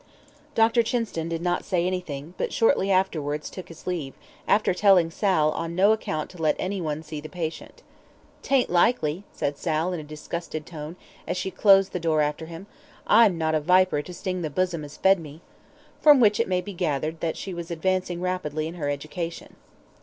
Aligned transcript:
Dr. 0.55 0.81
Chinston 0.81 1.29
did 1.29 1.43
not 1.43 1.63
say 1.63 1.85
anything, 1.85 2.33
but 2.35 2.51
shortly 2.51 2.89
afterwards 2.89 3.51
took 3.51 3.67
his 3.67 3.85
leave, 3.85 4.15
after 4.47 4.73
telling 4.73 5.11
Sal 5.11 5.51
on 5.51 5.75
no 5.75 5.91
account 5.91 6.31
to 6.31 6.41
let 6.41 6.55
anyone 6.57 7.03
see 7.03 7.21
the 7.21 7.29
patient. 7.29 7.83
"'Tain't 8.41 8.71
likely," 8.71 9.25
said 9.31 9.59
Sal, 9.59 9.93
in 9.93 9.99
a 9.99 10.03
disgusted 10.03 10.65
tone, 10.65 10.95
as 11.27 11.37
she 11.37 11.51
closed 11.51 11.91
the 11.91 11.99
door 11.99 12.21
after 12.21 12.47
him. 12.47 12.65
"I'm 13.05 13.37
not 13.37 13.53
a 13.53 13.61
viper 13.61 14.01
to 14.01 14.11
sting 14.11 14.41
the 14.41 14.49
bosom 14.49 14.83
as 14.83 14.97
fed 14.97 15.19
me," 15.19 15.41
from 15.99 16.19
which 16.19 16.39
it 16.39 16.47
may 16.49 16.61
be 16.61 16.73
gathered 16.73 17.19
she 17.37 17.53
was 17.53 17.69
advancing 17.69 18.21
rapidly 18.21 18.65
in 18.67 18.73
her 18.81 18.89
education. 18.89 19.55